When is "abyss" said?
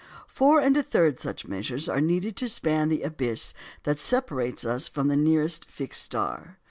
3.03-3.53